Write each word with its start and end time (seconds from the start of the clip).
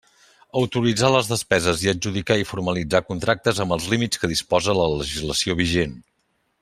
Autoritzar 0.59 1.09
les 1.15 1.27
despeses 1.31 1.83
i 1.87 1.91
adjudicar 1.93 2.37
i 2.43 2.47
formalitzar 2.53 3.03
contractes 3.11 3.61
amb 3.67 3.77
els 3.77 3.85
límits 3.93 4.23
que 4.23 4.31
disposa 4.33 4.77
la 4.81 4.89
legislació 4.95 5.59
vigent. 5.63 5.95